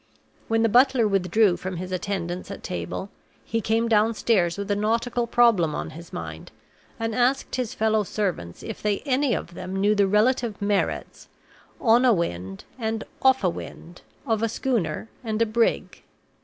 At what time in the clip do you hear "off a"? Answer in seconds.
13.21-13.49